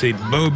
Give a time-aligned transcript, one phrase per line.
[0.00, 0.54] c'est Bob.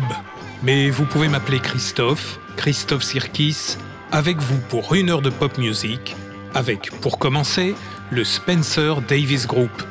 [0.63, 3.77] Mais vous pouvez m'appeler Christophe, Christophe Sirkis,
[4.13, 6.15] avec vous pour une heure de pop music,
[6.55, 7.75] avec, pour commencer,
[8.13, 9.83] le Spencer Davis Group,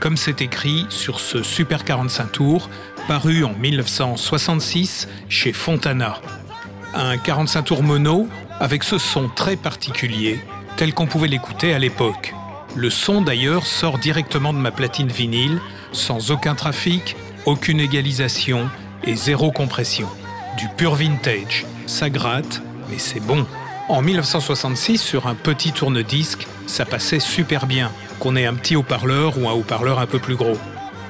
[0.00, 2.68] comme c'est écrit sur ce Super 45 tours,
[3.08, 6.20] paru en 1966 chez Fontana.
[6.92, 8.28] Un 45 tours mono
[8.58, 10.44] avec ce son très particulier,
[10.76, 12.34] tel qu'on pouvait l'écouter à l'époque.
[12.76, 15.58] Le son d'ailleurs sort directement de ma platine vinyle,
[15.92, 17.16] sans aucun trafic,
[17.46, 18.68] aucune égalisation
[19.04, 20.08] et zéro compression.
[20.56, 23.46] Du pur vintage, ça gratte, mais c'est bon.
[23.88, 29.38] En 1966, sur un petit tourne-disque, ça passait super bien, qu'on ait un petit haut-parleur
[29.38, 30.58] ou un haut-parleur un peu plus gros.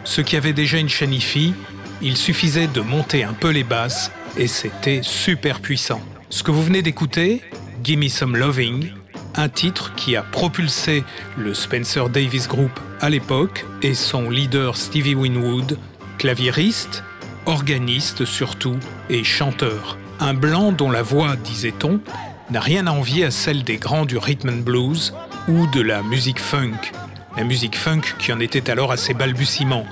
[0.04, 1.54] Ceux qui avaient déjà une chaîne hi-fi,
[2.00, 6.00] il suffisait de monter un peu les basses et c'était super puissant.
[6.30, 7.42] Ce que vous venez d'écouter,
[7.84, 8.92] Gimme Some Loving,
[9.36, 11.04] un titre qui a propulsé
[11.36, 15.78] le Spencer Davis Group à l'époque et son leader Stevie Winwood,
[16.18, 17.04] claviériste,
[17.50, 18.78] organiste surtout
[19.08, 19.98] et chanteur.
[20.20, 22.00] Un blanc dont la voix, disait-on,
[22.50, 25.12] n'a rien à envier à celle des grands du rhythm and blues
[25.48, 26.78] ou de la musique funk.
[27.36, 29.84] La musique funk qui en était alors à ses balbutiements.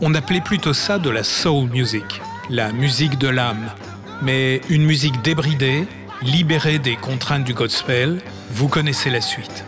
[0.00, 3.70] On appelait plutôt ça de la soul music, la musique de l'âme.
[4.22, 5.86] Mais une musique débridée,
[6.22, 8.20] libérée des contraintes du gospel,
[8.52, 9.64] vous connaissez la suite.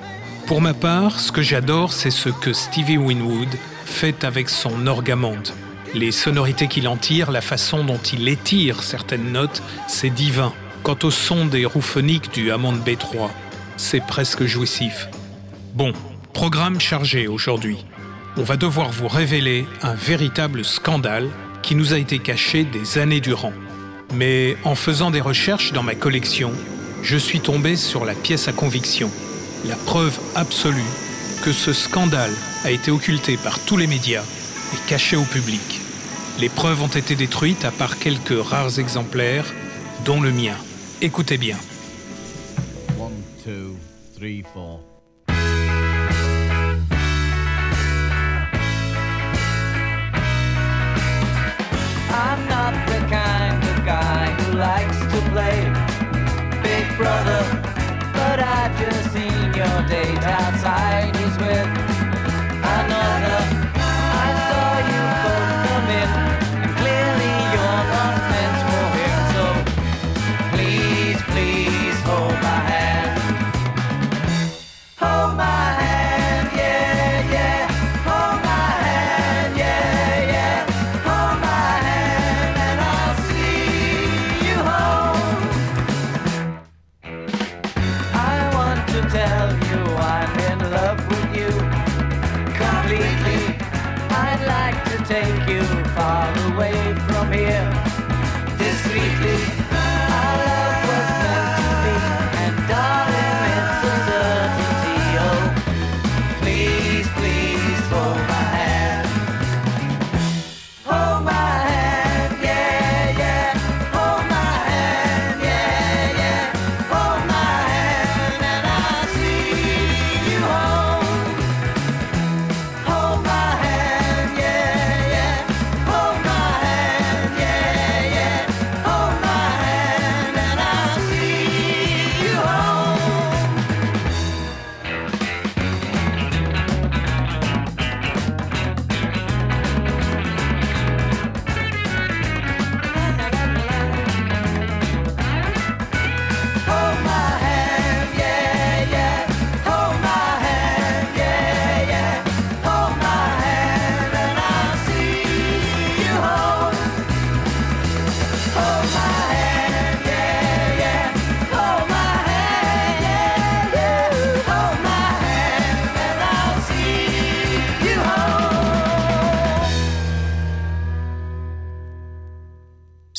[0.47, 3.49] Pour ma part, ce que j'adore, c'est ce que Stevie Winwood
[3.85, 5.49] fait avec son orgamande.
[5.95, 10.55] Les sonorités qu'il en tire, la façon dont il étire certaines notes, c'est divin.
[10.83, 13.29] Quant au son des roues phoniques du Hammond B3,
[13.77, 15.09] c'est presque jouissif.
[15.75, 15.93] Bon,
[16.33, 17.85] programme chargé aujourd'hui.
[18.39, 21.29] On va devoir vous révéler un véritable scandale
[21.61, 23.53] qui nous a été caché des années durant.
[24.15, 26.53] Mais en faisant des recherches dans ma collection,
[27.03, 29.11] je suis tombé sur la pièce à conviction,
[29.67, 30.81] la preuve absolue
[31.45, 32.33] que ce scandale
[32.65, 34.25] a été occulté par tous les médias
[34.73, 35.81] et caché au public.
[36.39, 39.53] Les preuves ont été détruites à part quelques rares exemplaires,
[40.05, 40.57] dont le mien.
[41.01, 41.57] Écoutez bien.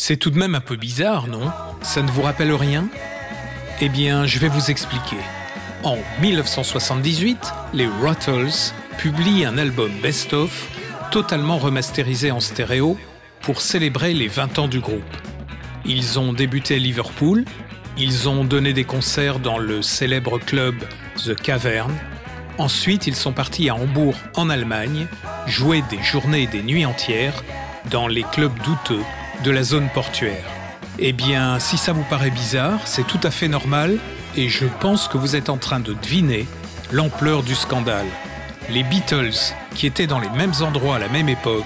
[0.05, 1.49] C'est tout de même un peu bizarre, non?
[1.81, 2.89] Ça ne vous rappelle rien?
[3.79, 5.15] Eh bien, je vais vous expliquer.
[5.81, 7.39] En 1978,
[7.73, 10.67] les Ruttles publient un album best-of
[11.09, 12.97] totalement remasterisé en stéréo
[13.43, 15.15] pour célébrer les 20 ans du groupe.
[15.85, 17.45] Ils ont débuté à Liverpool,
[17.97, 20.75] ils ont donné des concerts dans le célèbre club
[21.15, 21.93] The Cavern,
[22.57, 25.07] ensuite ils sont partis à Hambourg en Allemagne,
[25.47, 27.41] jouer des journées et des nuits entières
[27.89, 29.05] dans les clubs douteux
[29.43, 30.45] de la zone portuaire.
[30.99, 33.97] Eh bien, si ça vous paraît bizarre, c'est tout à fait normal
[34.35, 36.47] et je pense que vous êtes en train de deviner
[36.91, 38.05] l'ampleur du scandale.
[38.69, 41.63] Les Beatles, qui étaient dans les mêmes endroits à la même époque,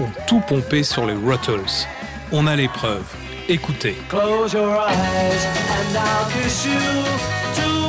[0.00, 1.86] ont tout pompé sur les Ruttles.
[2.32, 3.14] On a les preuves.
[3.48, 3.96] Écoutez.
[4.08, 7.79] Close your eyes and I'll kiss you.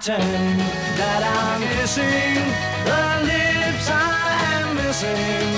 [0.00, 0.60] Pretend
[0.96, 2.32] that I'm kissing
[2.88, 5.48] the lips I am missing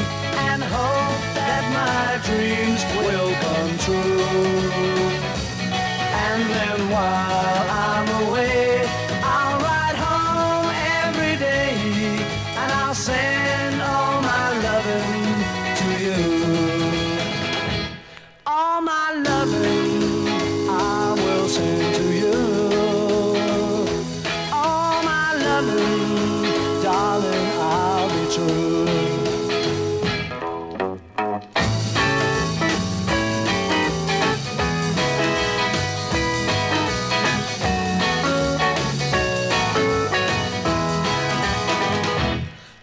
[0.51, 4.19] and hope that my dreams will come true.
[6.27, 8.82] And then while I'm away,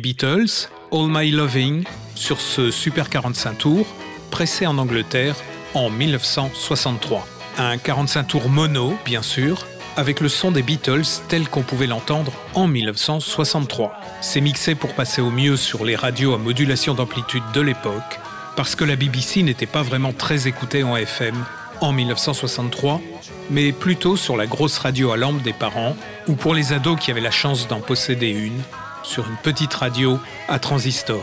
[0.00, 3.86] Les Beatles, All My Loving, sur ce Super 45 tours,
[4.30, 5.36] pressé en Angleterre
[5.74, 7.28] en 1963.
[7.58, 9.66] Un 45 tours mono, bien sûr,
[9.98, 13.92] avec le son des Beatles tel qu'on pouvait l'entendre en 1963.
[14.22, 18.20] C'est mixé pour passer au mieux sur les radios à modulation d'amplitude de l'époque,
[18.56, 21.44] parce que la BBC n'était pas vraiment très écoutée en FM
[21.82, 23.02] en 1963,
[23.50, 25.94] mais plutôt sur la grosse radio à lampe des parents,
[26.26, 28.62] ou pour les ados qui avaient la chance d'en posséder une,
[29.02, 31.22] sur une petite radio à transistor.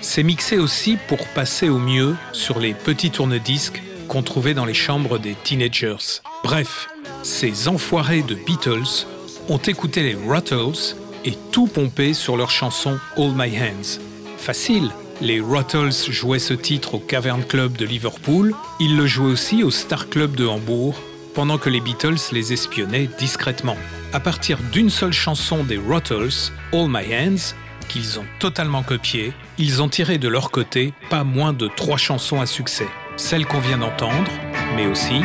[0.00, 4.74] C'est mixé aussi pour passer au mieux sur les petits tourne-disques qu'on trouvait dans les
[4.74, 6.22] chambres des teenagers.
[6.42, 6.88] Bref,
[7.22, 9.06] ces enfoirés de Beatles
[9.48, 14.00] ont écouté les Ruttles et tout pompé sur leur chanson All My Hands.
[14.38, 19.64] Facile, les Ruttles jouaient ce titre au Cavern Club de Liverpool, ils le jouaient aussi
[19.64, 20.94] au Star Club de Hambourg,
[21.34, 23.76] pendant que les Beatles les espionnaient discrètement.
[24.10, 27.54] À partir d'une seule chanson des Ruttles, All My Hands,
[27.88, 32.40] qu'ils ont totalement copiée, ils ont tiré de leur côté pas moins de trois chansons
[32.40, 32.86] à succès.
[33.16, 34.30] Celle qu'on vient d'entendre,
[34.76, 35.20] mais aussi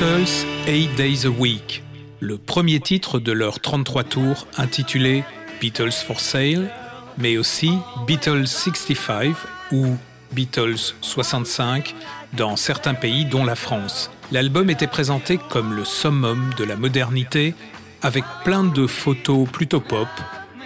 [0.00, 1.82] Beatles 8 Days a Week,
[2.20, 5.24] le premier titre de leur 33 tours intitulé
[5.60, 6.70] Beatles for Sale,
[7.18, 7.70] mais aussi
[8.06, 9.34] Beatles 65
[9.72, 9.98] ou
[10.32, 11.94] Beatles 65
[12.32, 14.10] dans certains pays dont la France.
[14.32, 17.54] L'album était présenté comme le summum de la modernité
[18.00, 20.08] avec plein de photos plutôt pop,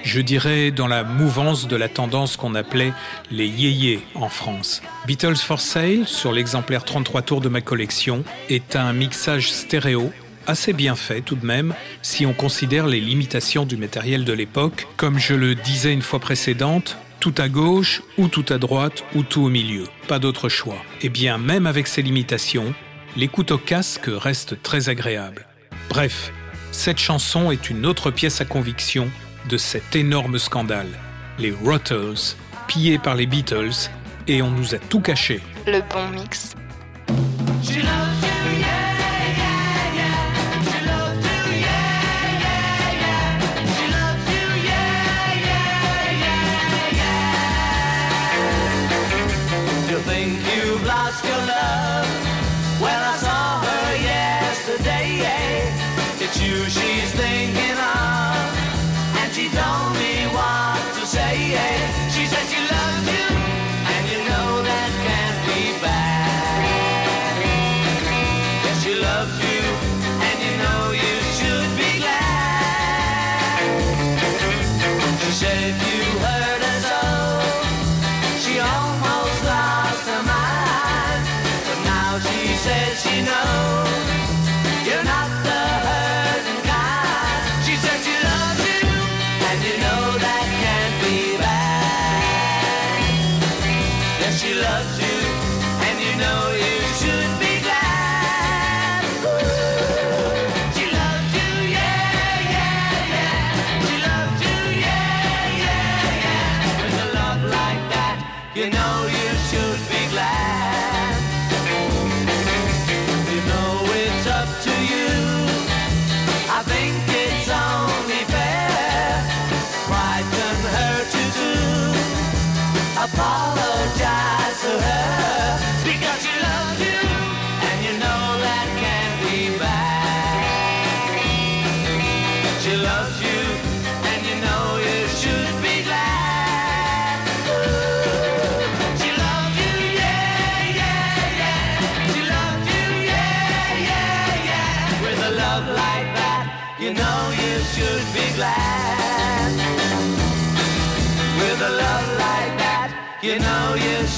[0.05, 2.93] je dirais dans la mouvance de la tendance qu'on appelait
[3.31, 4.83] les yéyés en France.
[5.07, 10.13] Beatles for Sale, sur l'exemplaire 33 tours de ma collection, est un mixage stéréo
[10.47, 14.87] assez bien fait tout de même si on considère les limitations du matériel de l'époque.
[14.99, 19.23] Comme je le disais une fois précédente, tout à gauche ou tout à droite ou
[19.23, 19.85] tout au milieu.
[20.07, 20.83] Pas d'autre choix.
[21.01, 22.75] Et bien même avec ces limitations,
[23.17, 25.47] l'écoute au casque reste très agréable.
[25.89, 26.31] Bref,
[26.73, 29.09] cette chanson est une autre pièce à conviction
[29.49, 30.89] de cet énorme scandale.
[31.39, 32.37] Les Ruttles,
[32.67, 33.91] pillés par les Beatles,
[34.27, 35.41] et on nous a tout caché.
[35.67, 36.55] Le bon mix.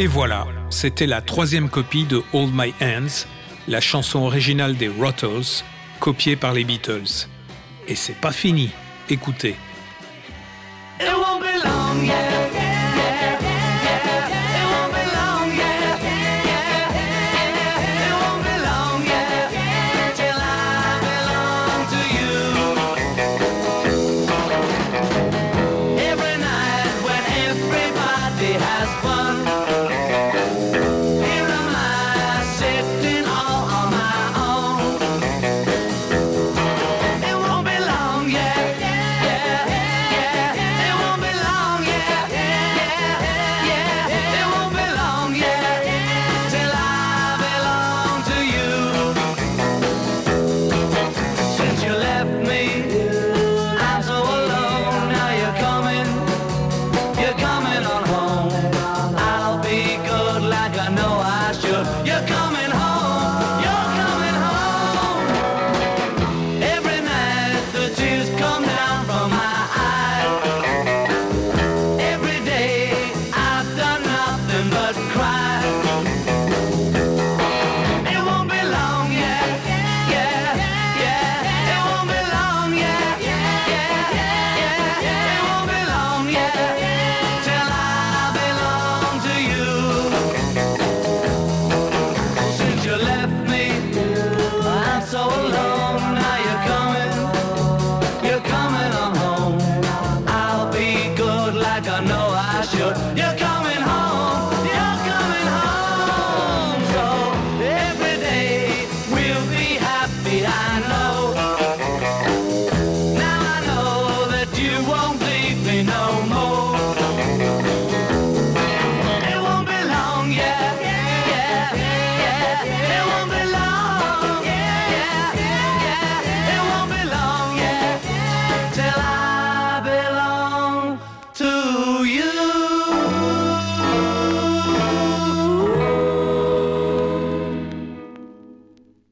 [0.00, 3.26] Et voilà, c'était la troisième copie de Hold My Hands,
[3.66, 5.64] la chanson originale des Rottles,
[5.98, 7.26] copiée par les Beatles.
[7.88, 8.70] Et c'est pas fini,
[9.10, 9.56] écoutez.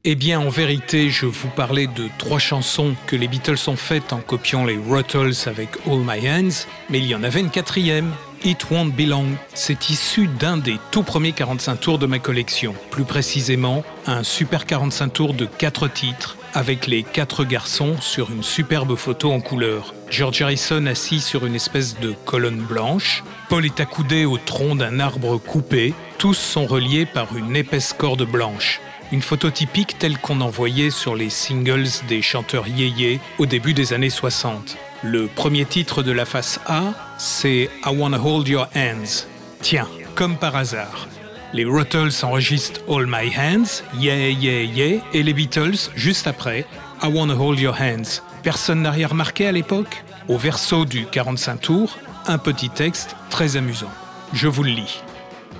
[0.09, 4.13] Eh bien, en vérité, je vous parlais de trois chansons que les Beatles ont faites
[4.13, 8.13] en copiant les Ruttles avec All My Hands, mais il y en avait une quatrième,
[8.45, 9.25] It Won't Be Long.
[9.53, 14.65] C'est issu d'un des tout premiers 45 tours de ma collection, plus précisément un super
[14.65, 19.93] 45 tours de quatre titres avec les quatre garçons sur une superbe photo en couleur.
[20.09, 25.01] George Harrison assis sur une espèce de colonne blanche, Paul est accoudé au tronc d'un
[25.01, 28.79] arbre coupé, tous sont reliés par une épaisse corde blanche.
[29.13, 33.73] Une photo typique telle qu'on en voyait sur les singles des chanteurs yéyé au début
[33.73, 34.77] des années 60.
[35.01, 39.25] Le premier titre de la face A, c'est I Wanna Hold Your Hands.
[39.61, 41.07] Tiens, comme par hasard.
[41.53, 46.65] Les Ruttles enregistrent All My Hands, Yeah Yeah Yeah, et les Beatles, juste après,
[47.01, 48.21] I Wanna Hold Your Hands.
[48.43, 50.03] Personne n'a rien remarqué à l'époque?
[50.27, 53.91] Au verso du 45 tours, un petit texte très amusant.
[54.33, 55.01] Je vous le lis.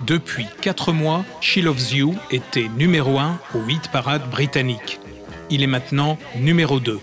[0.05, 4.99] Depuis 4 mois, She Loves You était numéro 1 au hit parade britannique.
[5.49, 6.99] Il est maintenant numéro 2.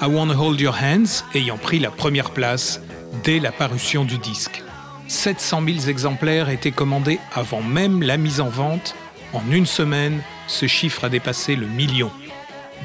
[0.00, 2.80] I Wanna Hold Your Hands ayant pris la première place
[3.24, 4.62] dès la parution du disque.
[5.06, 8.94] 700 000 exemplaires étaient commandés avant même la mise en vente.
[9.32, 12.10] En une semaine, ce chiffre a dépassé le million.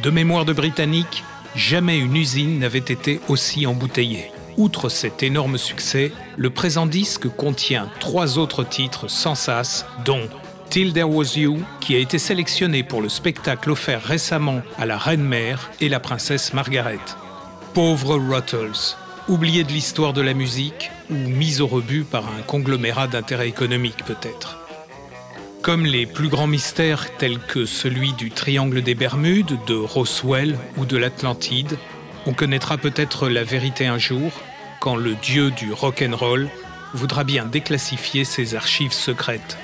[0.03, 1.23] De mémoire de Britannique,
[1.55, 4.31] jamais une usine n'avait été aussi embouteillée.
[4.57, 10.29] Outre cet énorme succès, le présent disque contient trois autres titres sans sas, dont
[10.69, 14.97] Till There Was You, qui a été sélectionné pour le spectacle offert récemment à la
[14.97, 16.99] Reine-Mère et la princesse Margaret.
[17.73, 18.95] Pauvre Ruttles,
[19.27, 24.05] oublié de l'histoire de la musique ou mis au rebut par un conglomérat d'intérêts économiques
[24.05, 24.59] peut-être.
[25.63, 30.85] Comme les plus grands mystères tels que celui du triangle des Bermudes, de Roswell ou
[30.85, 31.77] de l'Atlantide,
[32.25, 34.31] on connaîtra peut-être la vérité un jour
[34.79, 36.49] quand le dieu du rock'n'roll
[36.93, 39.57] voudra bien déclassifier ses archives secrètes.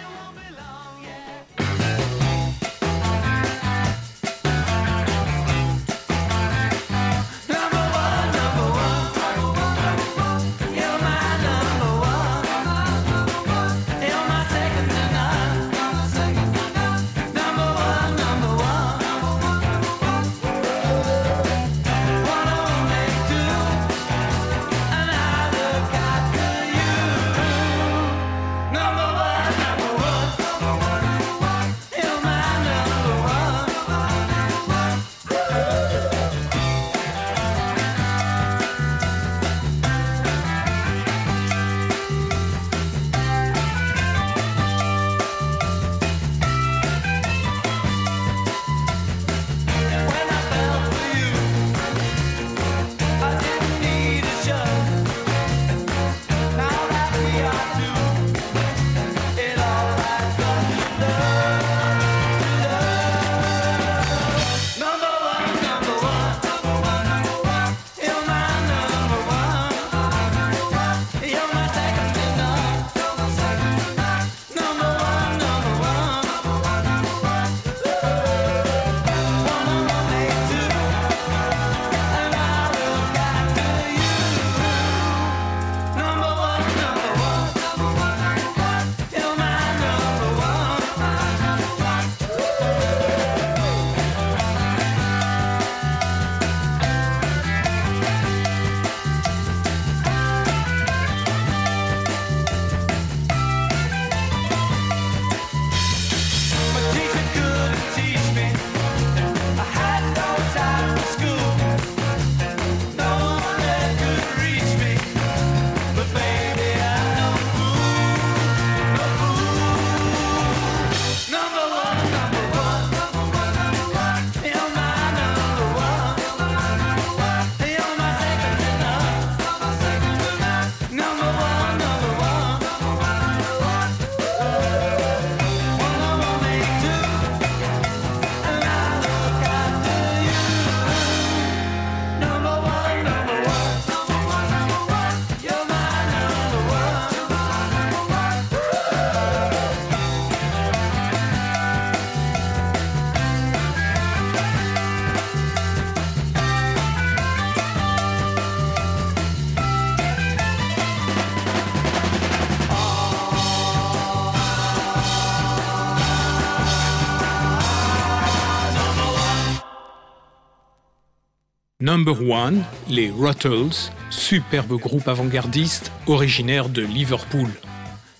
[171.81, 177.47] Number One, les Ruttles, superbe groupe avant-gardiste originaire de Liverpool.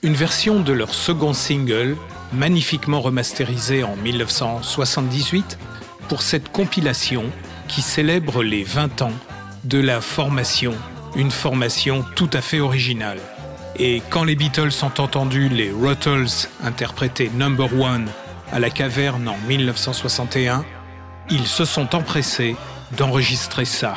[0.02, 1.98] Une version de leur second single,
[2.32, 5.60] magnifiquement remasterisée en 1978,
[6.08, 7.26] pour cette compilation
[7.68, 9.12] qui célèbre les 20 ans
[9.66, 10.74] de la formation,
[11.18, 13.20] une formation tout à fait originale.
[13.78, 18.08] Et quand les Beatles ont entendu les Ruttles interpréter Number One
[18.54, 20.64] à la caverne en 1961,
[21.30, 22.56] ils se sont empressés
[22.98, 23.94] d'enregistrer ça.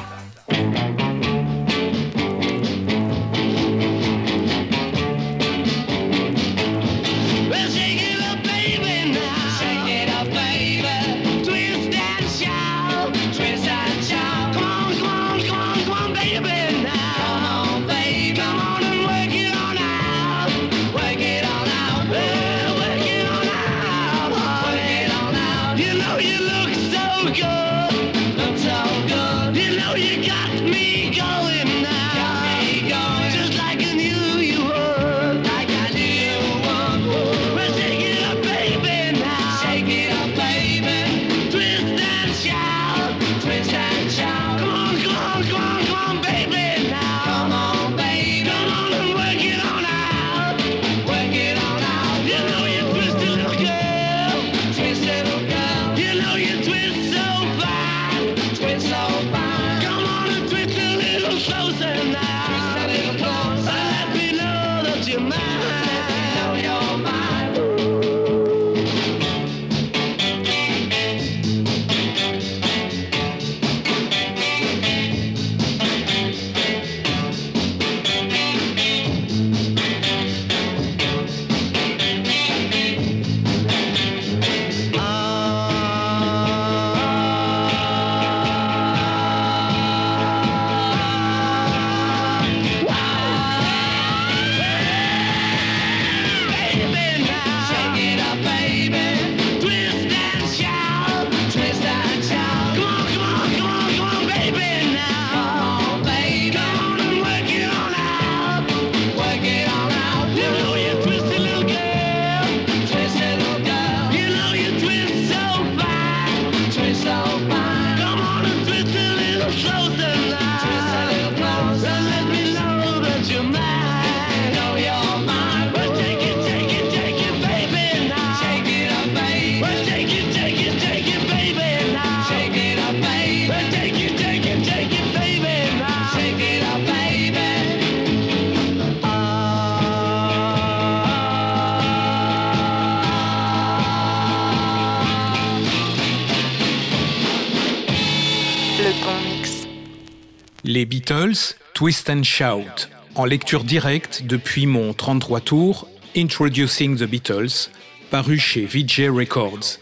[151.02, 157.70] Beatles, Twist and Shout, en lecture directe depuis mon 33 tours, Introducing the Beatles,
[158.12, 159.80] paru chez VJ Records.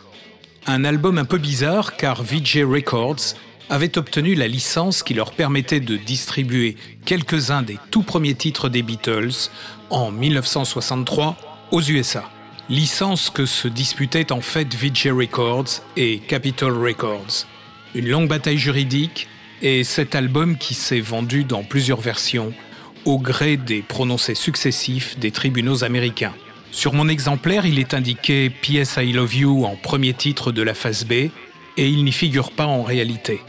[0.66, 3.34] Un album un peu bizarre car VJ Records
[3.68, 8.82] avait obtenu la licence qui leur permettait de distribuer quelques-uns des tout premiers titres des
[8.82, 9.50] Beatles
[9.90, 11.36] en 1963
[11.70, 12.30] aux USA.
[12.70, 17.44] Licence que se disputaient en fait VJ Records et Capitol Records.
[17.94, 19.28] Une longue bataille juridique
[19.62, 22.52] et cet album qui s'est vendu dans plusieurs versions
[23.04, 26.34] au gré des prononcés successifs des tribunaux américains.
[26.70, 30.74] Sur mon exemplaire, il est indiqué PS I Love You en premier titre de la
[30.74, 31.32] phase B et
[31.76, 33.40] il n'y figure pas en réalité.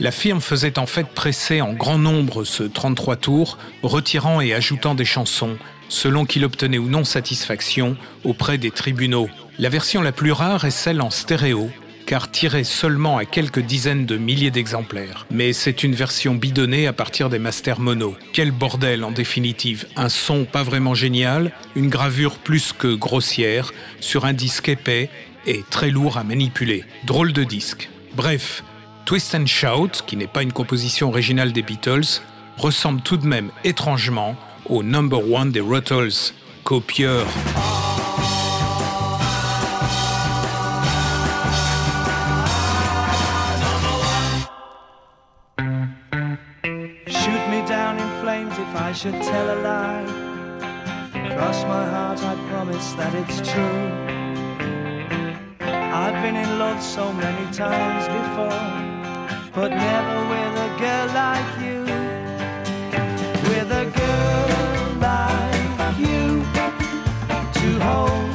[0.00, 4.94] La firme faisait en fait presser en grand nombre ce 33 tours, retirant et ajoutant
[4.94, 5.56] des chansons,
[5.88, 9.28] selon qu'il obtenait ou non satisfaction auprès des tribunaux.
[9.58, 11.70] La version la plus rare est celle en stéréo,
[12.08, 15.26] car tirée seulement à quelques dizaines de milliers d'exemplaires.
[15.30, 18.16] Mais c'est une version bidonnée à partir des masters mono.
[18.32, 24.24] Quel bordel en définitive, un son pas vraiment génial, une gravure plus que grossière, sur
[24.24, 25.10] un disque épais
[25.46, 26.84] et très lourd à manipuler.
[27.04, 27.90] Drôle de disque.
[28.16, 28.64] Bref,
[29.04, 32.22] Twist and Shout, qui n'est pas une composition originale des Beatles,
[32.56, 36.32] ressemble tout de même étrangement au number one des Ruttles,
[36.64, 37.26] copieur.
[48.88, 50.06] I should tell a lie.
[51.36, 53.84] Cross my heart, I promise that it's true.
[55.60, 58.64] I've been in love so many times before,
[59.54, 61.80] but never with a girl like you.
[63.50, 66.42] With a girl like you
[67.58, 68.27] to hold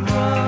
[0.00, 0.39] round, round.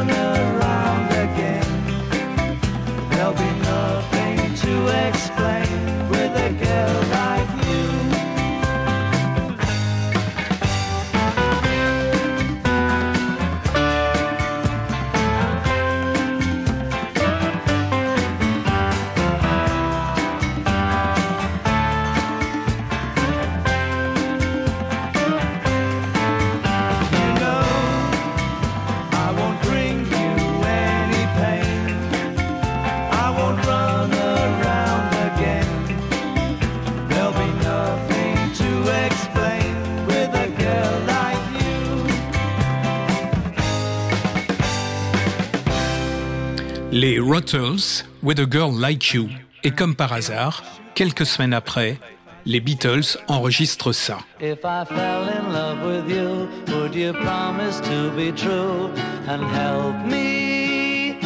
[47.33, 49.31] Ruttles, With a Girl Like You.
[49.65, 50.63] Et comme par hasard,
[50.95, 51.97] quelques semaines après,
[52.45, 54.19] les Beatles enregistrent ça.
[54.39, 58.91] If I fell in love with you, would you promise to be true
[59.27, 61.17] and help me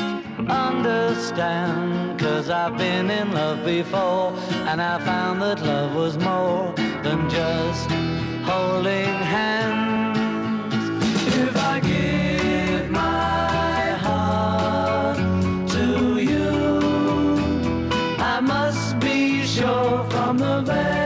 [0.48, 2.20] understand?
[2.20, 4.32] Cause I've been in love before
[4.68, 7.90] and I found that love was more than just
[8.44, 10.72] holding hands.
[11.34, 12.15] If I give
[20.26, 21.05] from the very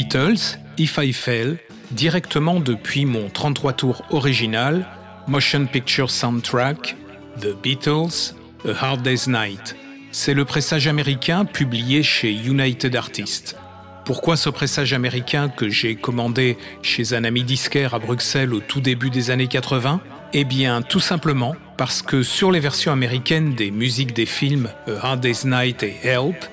[0.00, 1.58] Beatles, If I Fell,
[1.90, 4.86] directement depuis mon 33 tours original,
[5.28, 6.96] Motion Picture Soundtrack,
[7.38, 8.34] The Beatles,
[8.66, 9.76] A Hard Day's Night.
[10.10, 13.58] C'est le pressage américain publié chez United Artists.
[14.06, 18.80] Pourquoi ce pressage américain que j'ai commandé chez un ami disquaire à Bruxelles au tout
[18.80, 20.00] début des années 80
[20.32, 25.08] Eh bien, tout simplement parce que sur les versions américaines des musiques des films A
[25.08, 26.46] Hard Day's Night et Help,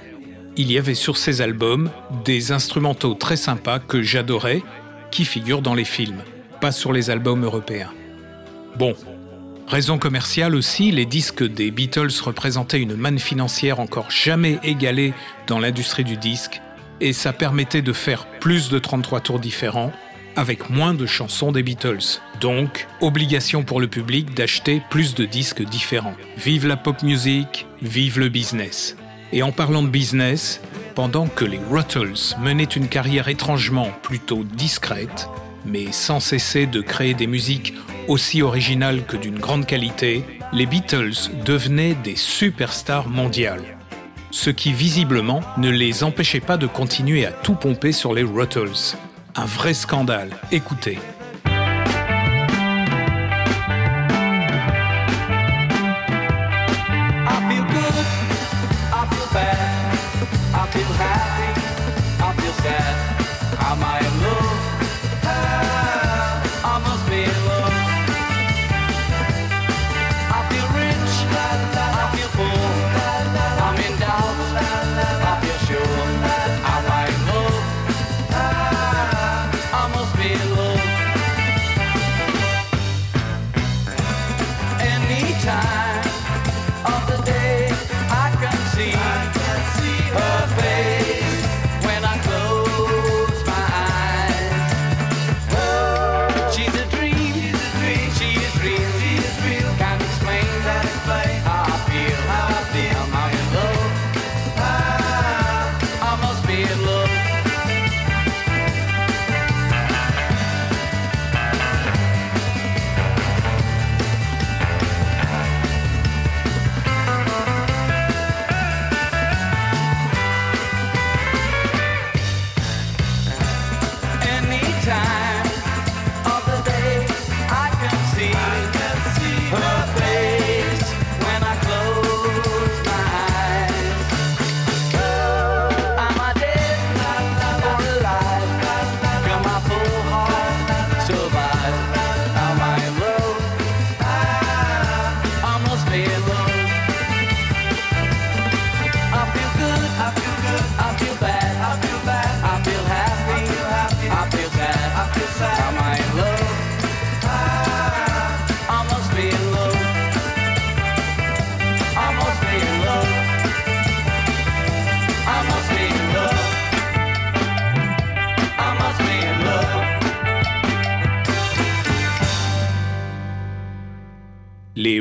[0.58, 1.92] il y avait sur ces albums
[2.26, 4.64] des instrumentaux très sympas que j'adorais,
[5.12, 6.24] qui figurent dans les films,
[6.60, 7.94] pas sur les albums européens.
[8.76, 8.96] Bon,
[9.68, 15.14] raison commerciale aussi, les disques des Beatles représentaient une manne financière encore jamais égalée
[15.46, 16.60] dans l'industrie du disque,
[17.00, 19.94] et ça permettait de faire plus de 33 tours différents,
[20.36, 22.20] avec moins de chansons des Beatles.
[22.42, 26.16] Donc, obligation pour le public d'acheter plus de disques différents.
[26.38, 28.96] Vive la pop music, vive le business.
[29.34, 30.62] Et en parlant de business,
[30.96, 35.28] pendant que les Ruttles menaient une carrière étrangement plutôt discrète,
[35.66, 37.74] mais sans cesser de créer des musiques
[38.08, 40.24] aussi originales que d'une grande qualité,
[40.54, 43.78] les Beatles devenaient des superstars mondiales.
[44.32, 48.96] Ce qui visiblement ne les empêchait pas de continuer à tout pomper sur les Ruttles.
[49.36, 50.32] Un vrai scandale.
[50.52, 51.00] Écoutez.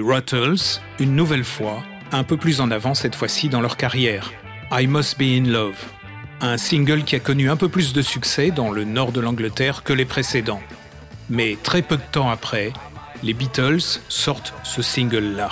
[0.06, 1.82] Ruttles, une nouvelle fois,
[2.12, 4.30] un peu plus en avant cette fois-ci dans leur carrière.
[4.70, 5.84] I Must Be in Love,
[6.40, 9.82] un single qui a connu un peu plus de succès dans le nord de l'Angleterre
[9.82, 10.62] que les précédents.
[11.28, 12.72] Mais très peu de temps après,
[13.24, 15.50] les Beatles sortent ce single-là.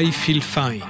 [0.00, 0.80] I Feel Fine,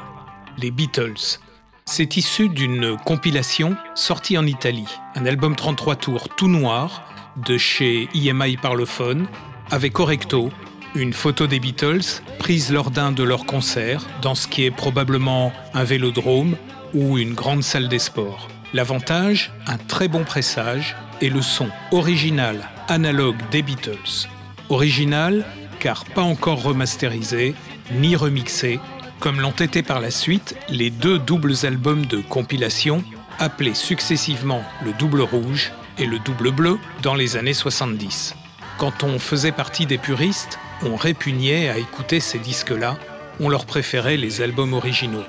[0.57, 1.41] les Beatles.
[1.85, 4.87] C'est issu d'une compilation sortie en Italie,
[5.17, 7.03] un album 33 tours tout noir
[7.37, 9.27] de chez EMI Parlophone,
[9.73, 10.51] avec au recto
[10.95, 15.53] une photo des Beatles prise lors d'un de leurs concerts dans ce qui est probablement
[15.75, 16.57] un vélodrome
[16.95, 18.47] ou une grande salle des sports.
[18.75, 24.29] L'avantage, un très bon pressage et le son original analogue des Beatles.
[24.69, 25.45] Original
[25.81, 27.57] car pas encore remasterisé
[27.93, 28.79] ni remixé
[29.21, 33.05] comme l'ont été par la suite les deux doubles albums de compilation
[33.39, 38.35] appelés successivement le double rouge et le double bleu dans les années 70.
[38.79, 42.97] Quand on faisait partie des puristes, on répugnait à écouter ces disques-là,
[43.39, 45.25] on leur préférait les albums originaux.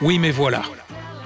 [0.00, 0.62] Oui mais voilà,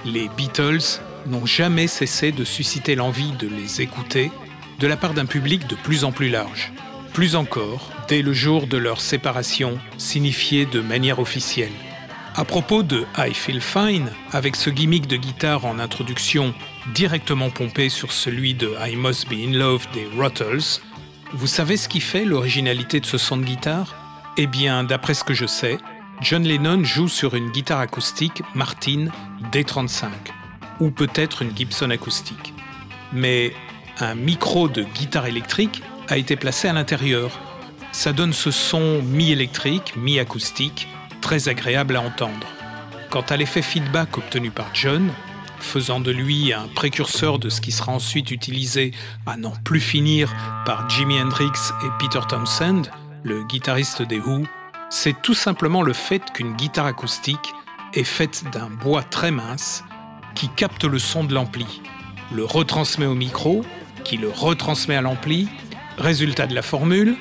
[0.05, 4.33] les Beatles n'ont jamais cessé de susciter l'envie de les écouter
[4.81, 6.73] de la part d'un public de plus en plus large.
[7.13, 11.71] Plus encore, dès le jour de leur séparation, signifiée de manière officielle.
[12.37, 16.55] À propos de I Feel Fine, avec ce gimmick de guitare en introduction
[16.95, 20.81] directement pompé sur celui de I Must Be in Love des Ruttles,
[21.33, 23.95] vous savez ce qui fait l'originalité de ce son de guitare?
[24.37, 25.79] Eh bien, d'après ce que je sais,
[26.23, 29.07] John Lennon joue sur une guitare acoustique Martin
[29.53, 30.07] D35,
[30.79, 32.55] ou peut-être une Gibson acoustique.
[33.13, 33.53] Mais
[33.99, 37.33] un micro de guitare électrique a été placé à l'intérieur.
[37.91, 40.87] Ça donne ce son mi-électrique, mi-acoustique,
[41.21, 42.47] très agréable à entendre.
[43.11, 45.11] Quant à l'effet feedback obtenu par John,
[45.59, 48.93] faisant de lui un précurseur de ce qui sera ensuite utilisé
[49.27, 51.51] à n'en plus finir par Jimi Hendrix
[51.85, 52.91] et Peter Townsend,
[53.23, 54.47] le guitariste des Who,
[54.89, 57.55] c'est tout simplement le fait qu'une guitare acoustique
[57.95, 59.85] est faite d'un bois très mince
[60.35, 61.83] qui capte le son de l'ampli,
[62.33, 63.65] le retransmet au micro,
[64.05, 65.49] qui le retransmet à l'ampli.
[65.99, 67.17] Résultat de la formule,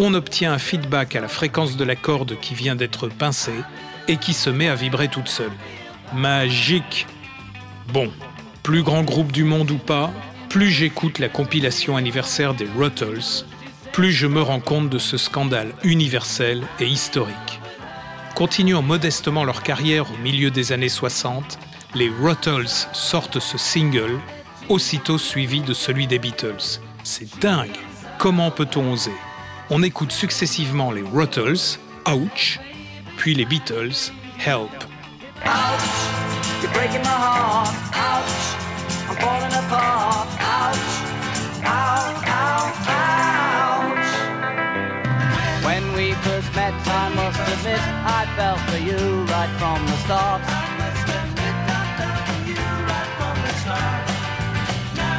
[0.00, 3.60] on obtient un feedback à la fréquence de la corde qui vient d'être pincée
[4.06, 5.50] et qui se met à vibrer toute seule.
[6.14, 7.06] Magique
[7.92, 8.10] Bon,
[8.62, 10.12] plus grand groupe du monde ou pas,
[10.48, 13.44] plus j'écoute la compilation anniversaire des Ruttles,
[13.92, 17.60] plus je me rends compte de ce scandale universel et historique.
[18.36, 21.58] Continuant modestement leur carrière au milieu des années 60,
[21.96, 24.20] les Ruttles sortent ce single,
[24.68, 26.80] aussitôt suivi de celui des Beatles.
[27.02, 27.76] C'est dingue
[28.18, 29.12] Comment peut-on oser?
[29.70, 32.58] On écoute successivement les Ruttles, Ouch,
[33.18, 34.70] puis les Beatles, Help.
[35.44, 35.52] Ouch,
[36.62, 37.68] you're breaking my heart.
[37.92, 38.56] Ouch,
[39.10, 40.26] I'm falling apart.
[40.40, 40.78] Ouch,
[41.66, 44.08] ouch, ouch, ouch.
[45.66, 50.40] When we first met, I must admit, I fell for you right from the start.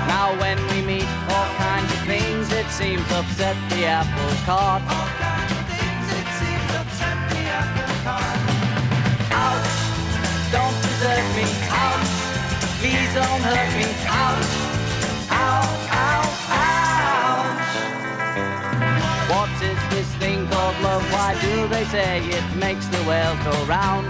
[0.08, 0.58] Now when
[2.80, 4.82] things it seems upset the apple cart.
[9.32, 9.72] Ouch,
[10.52, 11.48] don't desert me.
[11.86, 12.12] Ouch,
[12.80, 13.88] please don't hurt me.
[14.08, 14.52] Ouch,
[15.30, 15.64] ow,
[16.08, 16.24] ow,
[16.56, 17.70] ouch.
[19.34, 21.04] What is this thing called love?
[21.12, 24.08] Why do they say it makes the world go round?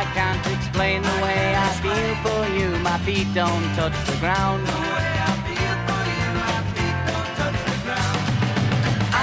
[0.00, 2.70] I can't explain the way I feel for you.
[2.78, 4.62] My feet don't touch the ground.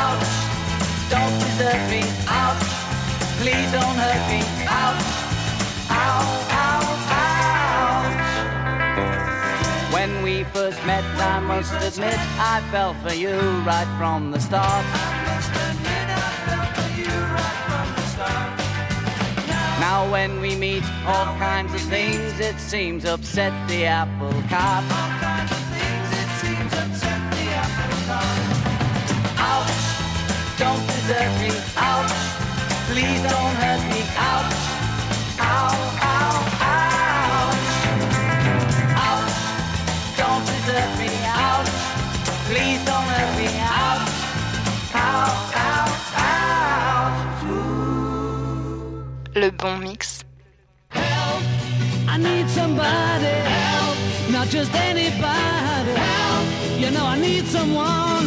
[0.01, 0.29] Ouch,
[1.09, 2.03] don't desert me.
[2.27, 2.67] Ouch,
[3.39, 4.41] please don't hurt me.
[4.67, 5.07] Ouch,
[6.03, 6.21] ow,
[6.65, 6.83] ow,
[7.23, 8.27] ouch.
[9.93, 12.19] When we first met, I must admit,
[12.53, 14.85] I fell for you right from the start.
[19.91, 24.85] Now when we meet, all kinds of things it seems upset the apple cart.
[29.49, 29.79] Ouch,
[30.59, 31.49] don't desert me.
[31.75, 32.13] Ouch,
[32.89, 34.01] please don't hurt me.
[34.31, 34.58] Ouch,
[49.61, 50.23] bon mix.
[50.89, 51.43] Help!
[52.07, 53.35] I need somebody.
[53.57, 53.97] Help!
[54.31, 55.91] Not just anybody.
[55.91, 56.45] Help!
[56.79, 58.18] You know I need someone.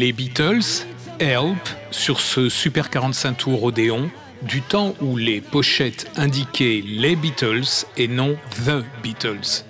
[0.00, 0.86] Les Beatles,
[1.18, 1.58] Help,
[1.90, 4.08] sur ce Super 45 tours Odéon,
[4.42, 9.64] du temps où les pochettes indiquaient les Beatles et non The Beatles.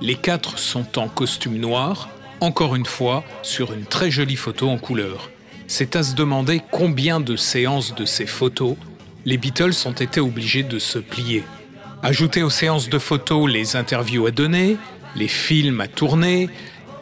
[0.00, 2.08] Les quatre sont en costume noir,
[2.38, 5.28] encore une fois sur une très jolie photo en couleur.
[5.66, 8.76] C'est à se demander combien de séances de ces photos
[9.24, 11.42] les Beatles ont été obligés de se plier.
[12.00, 14.76] Ajoutez aux séances de photos les interviews à donner,
[15.16, 16.48] les films à tourner,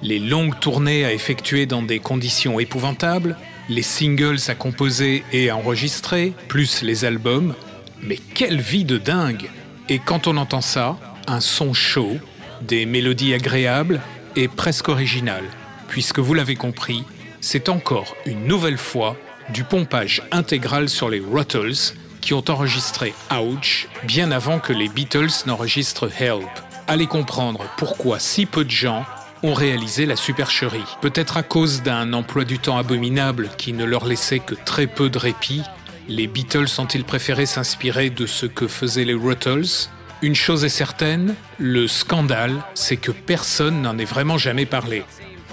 [0.03, 3.37] les longues tournées à effectuer dans des conditions épouvantables,
[3.69, 7.55] les singles à composer et à enregistrer, plus les albums.
[8.03, 9.49] Mais quelle vie de dingue
[9.89, 10.99] Et quand on entend ça,
[11.29, 12.17] un son chaud,
[12.63, 14.01] des mélodies agréables
[14.35, 15.49] et presque originales,
[15.89, 17.05] puisque vous l'avez compris,
[17.41, 19.17] c'est encore une nouvelle fois
[19.53, 25.45] du pompage intégral sur les Ruttles qui ont enregistré Ouch bien avant que les Beatles
[25.47, 26.49] n'enregistrent Help.
[26.87, 29.05] Allez comprendre pourquoi si peu de gens
[29.43, 30.85] ont réalisé la supercherie.
[31.01, 35.11] Peut-être à cause d'un emploi du temps abominable qui ne leur laissait que très peu
[35.11, 35.63] de répit,
[36.09, 39.89] les Beatles ont-ils préféré s'inspirer de ce que faisaient les Ruttles?
[40.21, 45.05] Une chose est certaine, le scandale, c'est que personne n'en ait vraiment jamais parlé.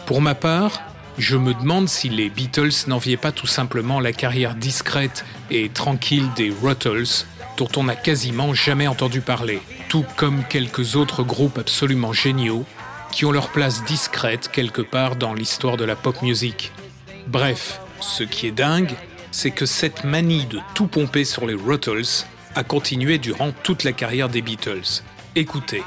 [0.05, 0.81] Pour ma part,
[1.17, 6.27] je me demande si les Beatles n'enviaient pas tout simplement la carrière discrète et tranquille
[6.35, 7.25] des Ruttles,
[7.57, 12.65] dont on n'a quasiment jamais entendu parler, tout comme quelques autres groupes absolument géniaux
[13.11, 16.71] qui ont leur place discrète quelque part dans l'histoire de la pop music.
[17.27, 18.93] Bref, ce qui est dingue,
[19.31, 23.91] c'est que cette manie de tout pomper sur les Ruttles a continué durant toute la
[23.91, 25.03] carrière des Beatles.
[25.35, 25.83] Écoutez.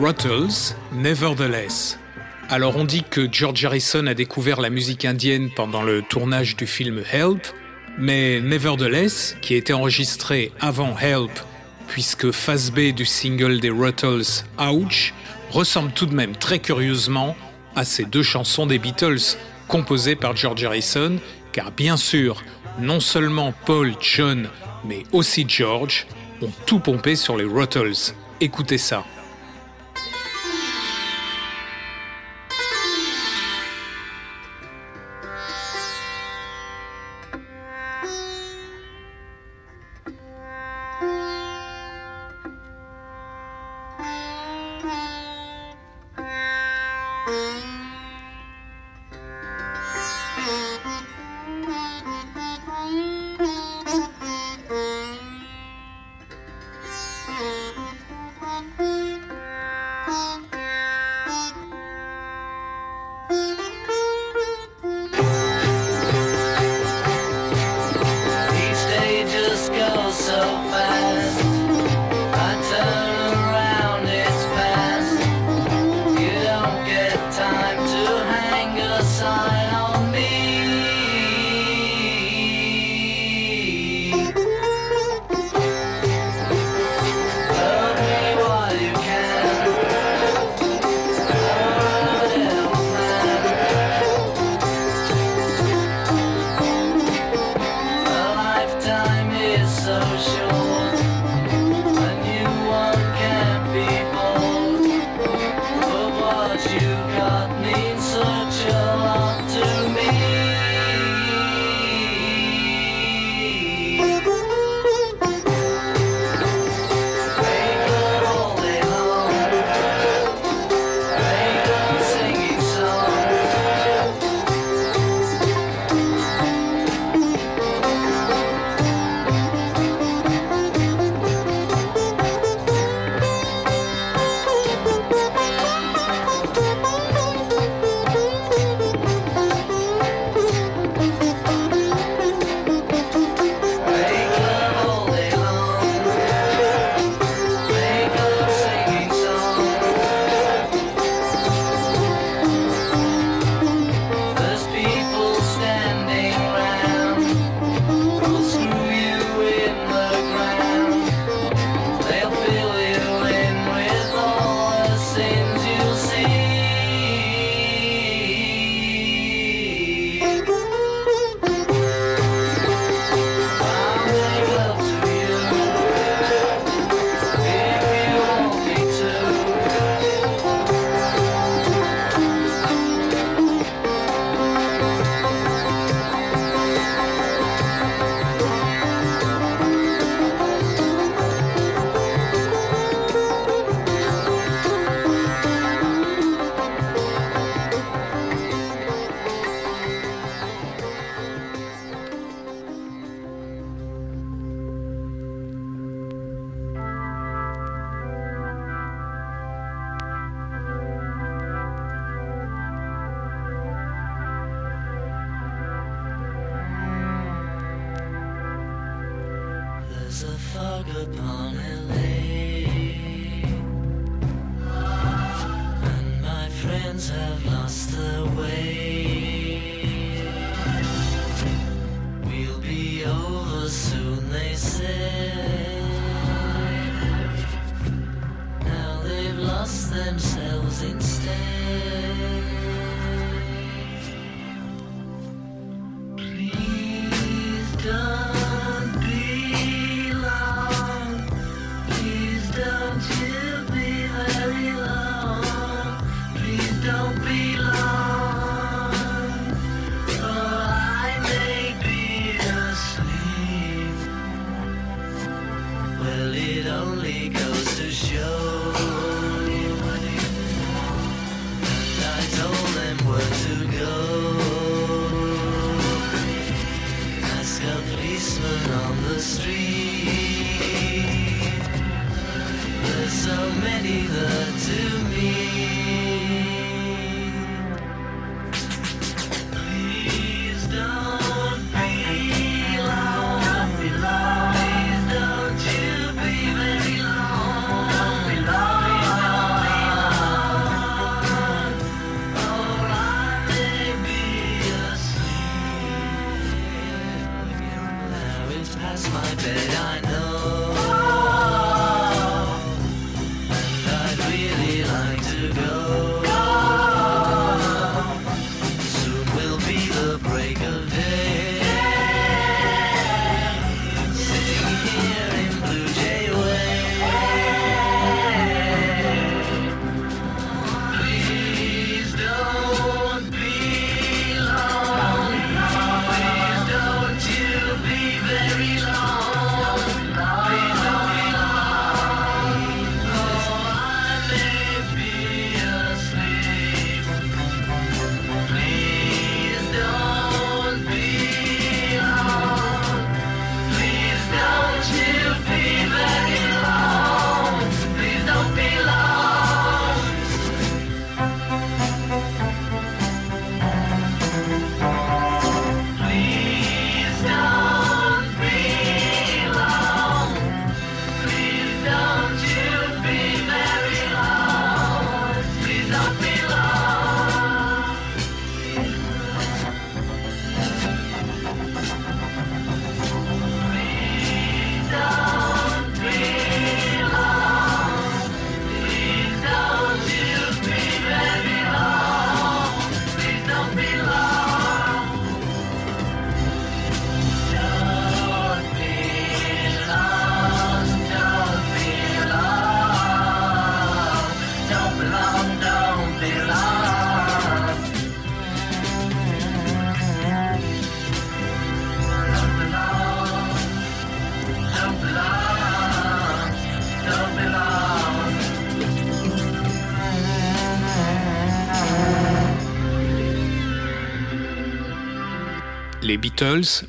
[0.00, 1.98] Ruttles, Nevertheless.
[2.48, 6.68] Alors on dit que George Harrison a découvert la musique indienne pendant le tournage du
[6.68, 7.44] film Help,
[7.98, 11.32] mais Nevertheless, qui été enregistré avant Help,
[11.88, 15.14] puisque phase B du single des Ruttles, Ouch,
[15.50, 17.34] ressemble tout de même très curieusement
[17.74, 19.36] à ces deux chansons des Beatles,
[19.66, 21.18] composées par George Harrison,
[21.50, 22.44] car bien sûr,
[22.78, 24.48] non seulement Paul, John,
[24.84, 26.06] mais aussi George
[26.40, 28.14] ont tout pompé sur les Ruttles.
[28.40, 29.04] Écoutez ça.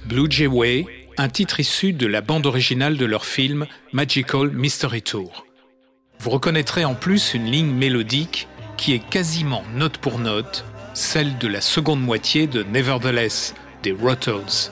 [0.06, 0.86] Blue Jay Way,
[1.18, 5.44] un titre issu de la bande originale de leur film Magical Mystery Tour.
[6.20, 8.48] Vous reconnaîtrez en plus une ligne mélodique
[8.78, 14.70] qui est quasiment note pour note celle de la seconde moitié de Nevertheless des Ruttles.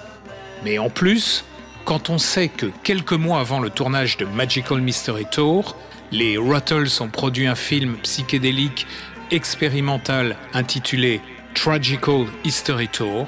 [0.64, 1.44] Mais en plus,
[1.84, 5.76] quand on sait que quelques mois avant le tournage de Magical Mystery Tour,
[6.12, 8.86] les Ruttles ont produit un film psychédélique
[9.32, 11.20] expérimental intitulé
[11.56, 13.26] Tragical History Tour,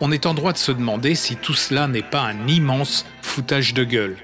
[0.00, 3.74] on est en droit de se demander si tout cela n'est pas un immense foutage
[3.74, 4.16] de gueule.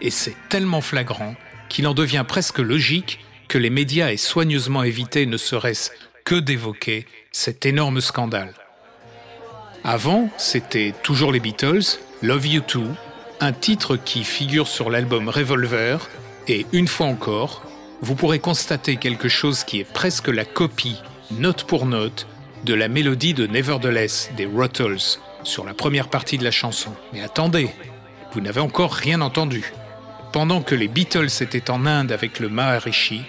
[0.00, 1.34] Et c'est tellement flagrant
[1.68, 5.90] qu'il en devient presque logique que les médias aient soigneusement évité ne serait-ce
[6.24, 8.54] que d'évoquer cet énorme scandale.
[9.84, 12.86] Avant, c'était toujours les Beatles, Love You Too,
[13.40, 16.08] un titre qui figure sur l'album Revolver,
[16.46, 17.62] et une fois encore,
[18.00, 21.00] vous pourrez constater quelque chose qui est presque la copie,
[21.32, 22.26] note pour note,
[22.64, 26.92] de la mélodie de Nevertheless des Ruttles sur la première partie de la chanson.
[27.12, 27.70] Mais attendez,
[28.32, 29.72] vous n'avez encore rien entendu.
[30.32, 33.22] Pendant que les Beatles étaient en Inde avec le Maharishi,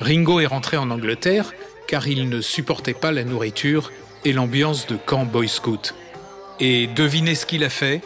[0.00, 1.52] Ringo est rentré en Angleterre
[1.86, 3.90] car il ne supportait pas la nourriture
[4.24, 5.94] et l'ambiance de camp Boy Scout.
[6.58, 8.02] Et devinez ce qu'il a fait?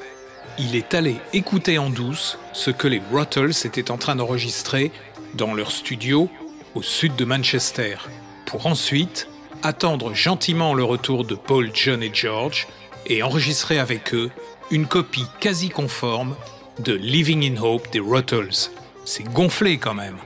[0.59, 4.93] Il est allé écouter en douce ce que les Ruttles étaient en train d'enregistrer
[5.35, 6.31] dans leur studio
[6.75, 7.97] au sud de Manchester,
[8.47, 9.29] pour ensuite
[9.65, 12.69] attendre gentiment le retour de Paul, John et George
[13.07, 14.31] et enregistrer avec eux
[14.71, 16.37] une copie quasi conforme
[16.79, 18.71] de Living in Hope des Ruttles.
[19.05, 20.17] C'est gonflé quand même.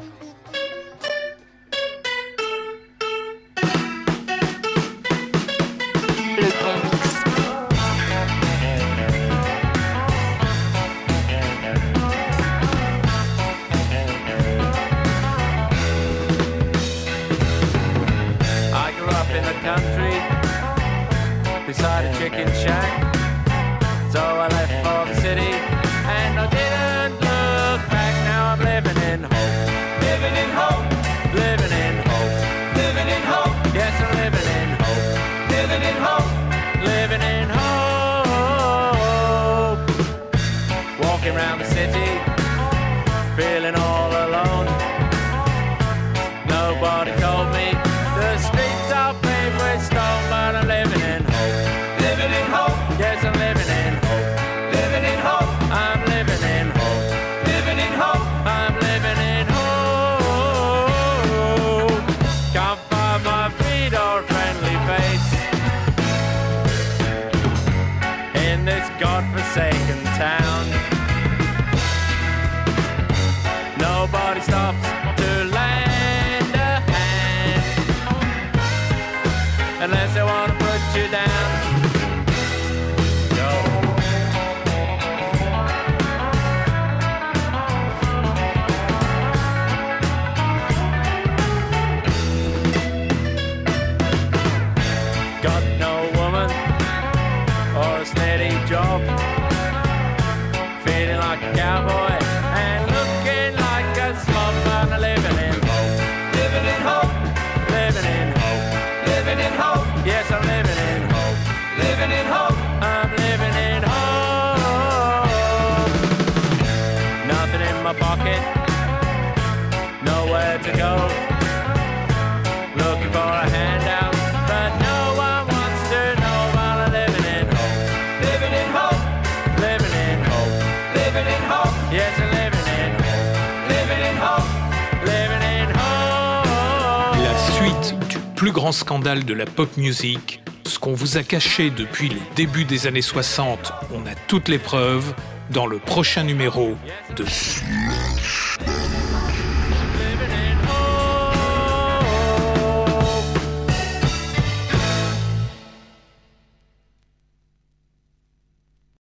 [138.73, 143.03] scandale de la pop music, ce qu'on vous a caché depuis le début des années
[143.03, 145.15] 60, on a toutes les preuves
[145.51, 146.77] dans le prochain numéro
[147.17, 147.25] de